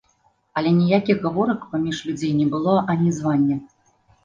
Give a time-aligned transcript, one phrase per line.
[0.61, 3.63] Але ніякіх гаворак паміж людзей не было анізвання.